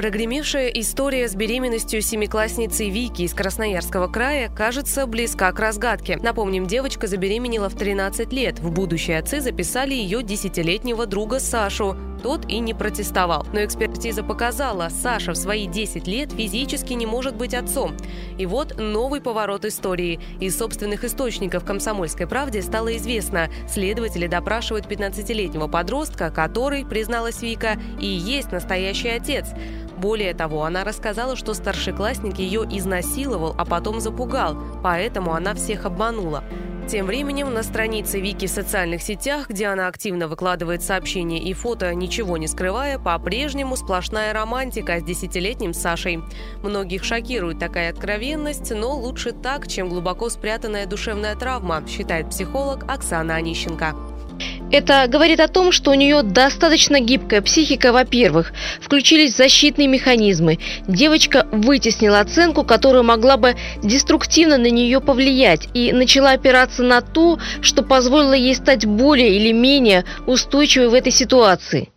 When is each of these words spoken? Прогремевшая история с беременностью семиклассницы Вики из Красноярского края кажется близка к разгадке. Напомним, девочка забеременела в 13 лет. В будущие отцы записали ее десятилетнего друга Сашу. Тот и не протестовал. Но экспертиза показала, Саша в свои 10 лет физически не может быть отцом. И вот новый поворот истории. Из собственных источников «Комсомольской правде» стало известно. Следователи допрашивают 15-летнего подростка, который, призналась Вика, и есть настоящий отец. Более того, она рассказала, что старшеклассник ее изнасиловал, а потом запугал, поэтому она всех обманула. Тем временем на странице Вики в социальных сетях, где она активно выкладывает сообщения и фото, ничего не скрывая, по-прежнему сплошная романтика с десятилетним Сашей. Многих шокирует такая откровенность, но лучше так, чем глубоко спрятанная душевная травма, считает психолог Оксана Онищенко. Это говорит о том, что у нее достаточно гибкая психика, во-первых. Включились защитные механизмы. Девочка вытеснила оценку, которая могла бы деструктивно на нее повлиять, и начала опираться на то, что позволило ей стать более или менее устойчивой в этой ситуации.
Прогремевшая 0.00 0.68
история 0.68 1.28
с 1.28 1.34
беременностью 1.34 2.00
семиклассницы 2.00 2.88
Вики 2.88 3.20
из 3.20 3.34
Красноярского 3.34 4.08
края 4.08 4.48
кажется 4.48 5.06
близка 5.06 5.52
к 5.52 5.58
разгадке. 5.58 6.16
Напомним, 6.16 6.66
девочка 6.66 7.06
забеременела 7.06 7.68
в 7.68 7.74
13 7.74 8.32
лет. 8.32 8.60
В 8.60 8.70
будущие 8.70 9.18
отцы 9.18 9.42
записали 9.42 9.92
ее 9.92 10.22
десятилетнего 10.22 11.04
друга 11.04 11.38
Сашу. 11.38 11.98
Тот 12.22 12.46
и 12.48 12.60
не 12.60 12.72
протестовал. 12.72 13.46
Но 13.52 13.62
экспертиза 13.62 14.22
показала, 14.22 14.88
Саша 14.88 15.32
в 15.32 15.36
свои 15.36 15.66
10 15.66 16.06
лет 16.06 16.32
физически 16.32 16.94
не 16.94 17.04
может 17.04 17.34
быть 17.34 17.52
отцом. 17.52 17.94
И 18.38 18.46
вот 18.46 18.78
новый 18.78 19.20
поворот 19.20 19.66
истории. 19.66 20.18
Из 20.38 20.56
собственных 20.56 21.04
источников 21.04 21.64
«Комсомольской 21.64 22.26
правде» 22.26 22.62
стало 22.62 22.96
известно. 22.96 23.50
Следователи 23.68 24.26
допрашивают 24.26 24.86
15-летнего 24.86 25.66
подростка, 25.66 26.30
который, 26.30 26.86
призналась 26.86 27.42
Вика, 27.42 27.78
и 27.98 28.06
есть 28.06 28.52
настоящий 28.52 29.08
отец. 29.08 29.48
Более 30.00 30.32
того, 30.32 30.64
она 30.64 30.82
рассказала, 30.82 31.36
что 31.36 31.52
старшеклассник 31.52 32.38
ее 32.38 32.62
изнасиловал, 32.62 33.54
а 33.58 33.66
потом 33.66 34.00
запугал, 34.00 34.56
поэтому 34.82 35.34
она 35.34 35.54
всех 35.54 35.84
обманула. 35.84 36.42
Тем 36.88 37.04
временем 37.06 37.52
на 37.52 37.62
странице 37.62 38.18
Вики 38.18 38.46
в 38.46 38.50
социальных 38.50 39.02
сетях, 39.02 39.50
где 39.50 39.66
она 39.66 39.88
активно 39.88 40.26
выкладывает 40.26 40.82
сообщения 40.82 41.38
и 41.38 41.52
фото, 41.52 41.94
ничего 41.94 42.38
не 42.38 42.48
скрывая, 42.48 42.98
по-прежнему 42.98 43.76
сплошная 43.76 44.32
романтика 44.32 44.98
с 44.98 45.02
десятилетним 45.04 45.74
Сашей. 45.74 46.20
Многих 46.62 47.04
шокирует 47.04 47.58
такая 47.58 47.90
откровенность, 47.90 48.72
но 48.74 48.96
лучше 48.96 49.32
так, 49.32 49.68
чем 49.68 49.90
глубоко 49.90 50.30
спрятанная 50.30 50.86
душевная 50.86 51.36
травма, 51.36 51.84
считает 51.86 52.30
психолог 52.30 52.84
Оксана 52.90 53.34
Онищенко. 53.34 53.94
Это 54.72 55.06
говорит 55.08 55.40
о 55.40 55.48
том, 55.48 55.72
что 55.72 55.90
у 55.90 55.94
нее 55.94 56.22
достаточно 56.22 57.00
гибкая 57.00 57.42
психика, 57.42 57.92
во-первых. 57.92 58.52
Включились 58.80 59.36
защитные 59.36 59.88
механизмы. 59.88 60.58
Девочка 60.86 61.46
вытеснила 61.50 62.20
оценку, 62.20 62.62
которая 62.62 63.02
могла 63.02 63.36
бы 63.36 63.56
деструктивно 63.82 64.58
на 64.58 64.70
нее 64.70 65.00
повлиять, 65.00 65.68
и 65.74 65.92
начала 65.92 66.32
опираться 66.32 66.84
на 66.84 67.00
то, 67.00 67.38
что 67.60 67.82
позволило 67.82 68.34
ей 68.34 68.54
стать 68.54 68.86
более 68.86 69.36
или 69.36 69.52
менее 69.52 70.04
устойчивой 70.26 70.88
в 70.88 70.94
этой 70.94 71.12
ситуации. 71.12 71.88